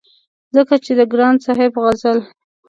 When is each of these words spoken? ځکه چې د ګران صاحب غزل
ځکه 0.55 0.75
چې 0.83 0.91
د 0.99 1.01
ګران 1.13 1.35
صاحب 1.45 1.73
غزل 1.83 2.19